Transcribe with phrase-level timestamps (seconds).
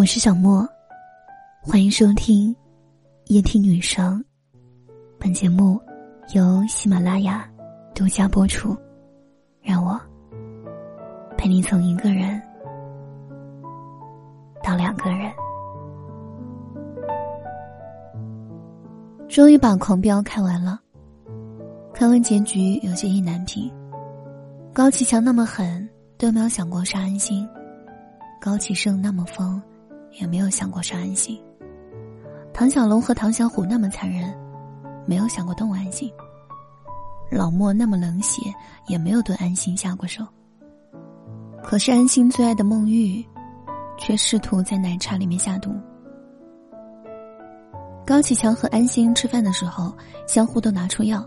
[0.00, 0.66] 我是小莫，
[1.60, 2.56] 欢迎收听
[3.26, 4.24] 夜听女生。
[5.18, 5.78] 本节目
[6.34, 7.46] 由喜马拉雅
[7.94, 8.74] 独家播出。
[9.60, 10.00] 让我
[11.36, 12.40] 陪你从一个人
[14.64, 15.30] 到两个人。
[19.28, 20.80] 终于把《狂飙》看完了，
[21.92, 23.70] 看完结局有些意难平。
[24.72, 25.86] 高启强那么狠，
[26.16, 27.46] 都没有想过杀安心；
[28.40, 29.62] 高启盛那么疯。
[30.12, 31.40] 也没有想过杀安心。
[32.52, 34.36] 唐小龙和唐小虎那么残忍，
[35.06, 36.12] 没有想过动安心。
[37.30, 38.42] 老莫那么冷血，
[38.88, 40.26] 也没有对安心下过手。
[41.62, 43.24] 可是安心最爱的孟玉，
[43.96, 45.72] 却试图在奶茶里面下毒。
[48.04, 51.24] 高启强和安心吃饭的时候，相互都拿出药。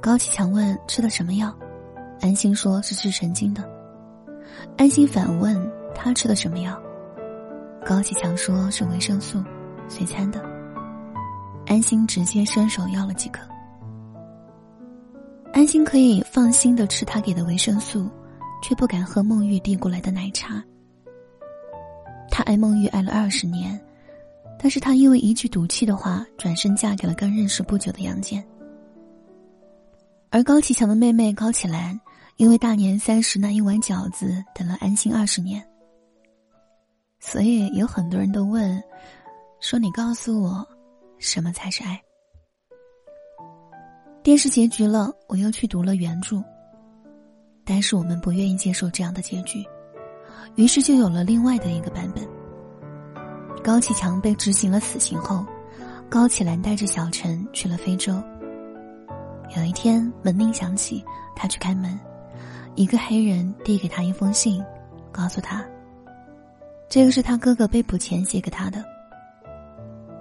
[0.00, 1.54] 高启强问吃的什么药，
[2.20, 3.62] 安心说是治神经的。
[4.76, 5.56] 安心反问
[5.94, 6.76] 他吃的什么药。
[7.84, 9.44] 高启强说是维生素，
[9.90, 10.42] 随餐的。
[11.66, 13.46] 安心直接伸手要了几颗。
[15.52, 18.08] 安心可以放心的吃他给的维生素，
[18.62, 20.64] 却不敢喝孟玉递过来的奶茶。
[22.30, 23.78] 他爱孟玉爱了二十年，
[24.58, 28.42] 但是他因为一句赌气的话，转身嫁给了刚认识不久的杨坚。
[30.30, 32.00] 而高启强的妹妹高启兰，
[32.38, 35.62] 因为大年三十那一碗饺子，等了安心二十年。
[37.26, 38.80] 所以有很多人都问，
[39.58, 40.64] 说你告诉我，
[41.18, 41.98] 什么才是爱？
[44.22, 46.36] 电视结局了，我又去读了原著。
[47.64, 49.64] 但是我们不愿意接受这样的结局，
[50.56, 52.28] 于是就有了另外的一个版本。
[53.64, 55.46] 高启强被执行了死刑后，
[56.10, 58.22] 高启兰带着小陈去了非洲。
[59.56, 61.02] 有一天门铃响起，
[61.34, 61.98] 他去开门，
[62.74, 64.62] 一个黑人递给他一封信，
[65.10, 65.64] 告诉他。
[66.94, 68.84] 这个是他哥哥被捕前写给他的。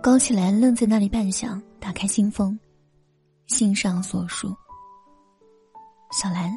[0.00, 2.56] 高启兰愣在那里半晌，打开信封，
[3.48, 4.54] 信上所述
[6.14, 6.48] ：“小兰，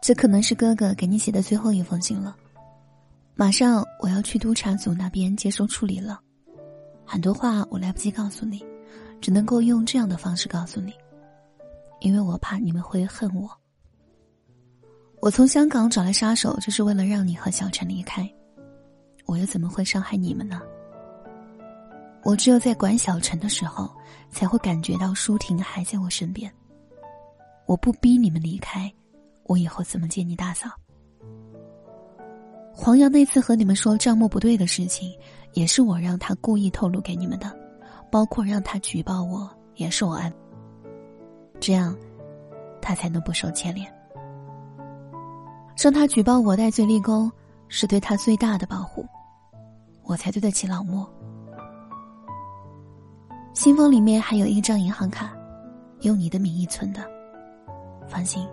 [0.00, 2.34] 这可能是哥哥给你写的最后一封信了。
[3.34, 6.18] 马上我要去督察组那边接受处理了，
[7.04, 8.64] 很多话我来不及告诉你，
[9.20, 10.94] 只能够用这样的方式告诉你，
[12.00, 13.46] 因为我怕你们会恨我。
[15.20, 18.26] 我从香港找来杀手，就是为了让你和小陈离开。”
[19.26, 20.60] 我又怎么会伤害你们呢？
[22.22, 23.90] 我只有在管小陈的时候，
[24.30, 26.52] 才会感觉到舒婷还在我身边。
[27.66, 28.92] 我不逼你们离开，
[29.44, 30.68] 我以后怎么见你大嫂？
[32.72, 35.12] 黄瑶那次和你们说账目不对的事情，
[35.52, 37.54] 也是我让他故意透露给你们的，
[38.10, 40.32] 包括让他举报我，也是我安。
[41.60, 41.96] 这样，
[42.80, 43.92] 他才能不受牵连。
[45.76, 47.30] 让他举报我戴罪立功。
[47.74, 49.02] 是对他最大的保护，
[50.02, 51.10] 我才对得起老莫。
[53.54, 55.32] 信封里面还有一张银行卡，
[56.00, 57.00] 用你的名义存的。
[58.06, 58.46] 放心，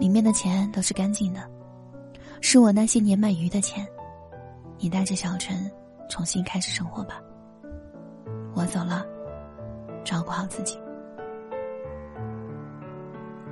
[0.00, 1.48] 里面的钱都是干净的，
[2.40, 3.86] 是我那些年卖鱼的钱。
[4.76, 5.70] 你带着小陈
[6.08, 7.20] 重新开始生活吧。
[8.54, 9.06] 我走了，
[10.04, 10.76] 照顾好自己。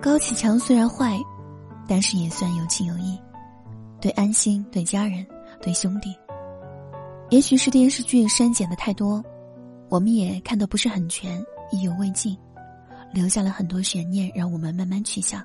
[0.03, 1.17] 高启强虽然坏，
[1.87, 3.17] 但是也算有情有义。
[4.01, 5.27] 对安心，对家人，
[5.61, 6.15] 对兄弟。
[7.31, 9.25] 也许是电视剧删减的太多，
[9.89, 12.37] 我们也看得不是很全，意犹未尽，
[13.13, 15.43] 留下了很多悬念，让我们慢慢去想。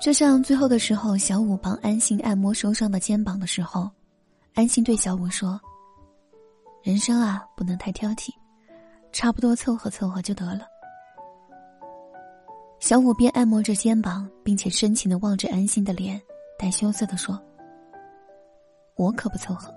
[0.00, 3.90] 就像最后的时候，小五帮安心按摩受伤的肩膀的时候，
[4.54, 5.60] 安心对小五说
[6.82, 8.30] ：“人生啊，不能太挑剔，
[9.12, 10.66] 差不多凑合凑合就得了。”
[12.80, 16.20] 小五边按摩着肩膀，并且深情的望着安心的脸。
[16.58, 17.40] 带羞涩的说
[18.96, 19.72] ：“我可不凑合。”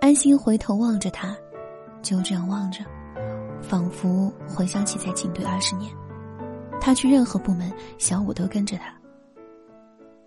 [0.00, 1.36] 安心回头望着他，
[2.02, 2.84] 就这样望着，
[3.62, 5.94] 仿佛回想起在警队二十年，
[6.80, 8.94] 他去任何部门，小五都跟着他。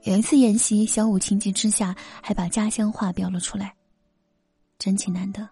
[0.04, 3.74] 有一次演习，小五情急之下还把家乡话标了出来。
[4.78, 5.48] 真情难得，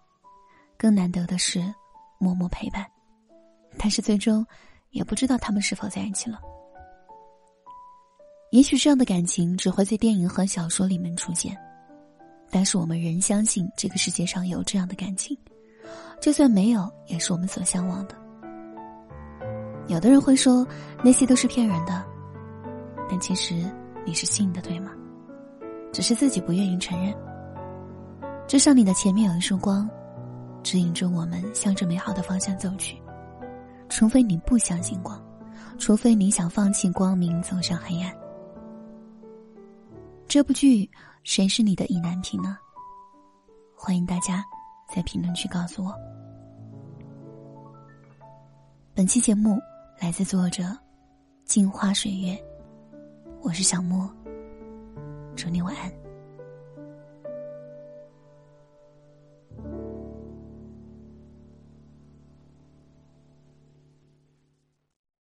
[0.77, 1.74] 更难得的是
[2.19, 2.86] 默默陪伴，
[3.77, 4.45] 但是最终
[4.89, 6.39] 也不知道他们是否在一起了。
[8.51, 11.57] 也许这样的感情只会在电影和小说里面出现，
[12.50, 15.38] 但是我们仍相信这个世界上有这样的感情，
[16.19, 18.15] 就算没有，也是我们所向往的。
[19.88, 20.68] 有的人会说
[21.01, 22.06] 那些都是骗人的，
[23.09, 23.56] 但其实
[24.06, 24.92] 你是信的，对吗？
[25.94, 27.15] 只是自己不愿意承认。
[28.50, 29.89] 就像你的前面有一束光，
[30.62, 33.01] 指引着我们向着美好的方向走去，
[33.88, 35.18] 除非你不相信光，
[35.80, 38.13] 除非你想放弃光明，走向黑暗。
[40.31, 40.89] 这部剧
[41.25, 42.57] 谁是你的意难平呢？
[43.75, 44.42] 欢迎大家
[44.88, 45.94] 在评论区告诉我。
[48.94, 49.60] 本期节目
[50.00, 50.63] 来自作者
[51.44, 52.42] 镜花水月，
[53.42, 54.10] 我是小莫，
[55.36, 55.92] 祝你晚安。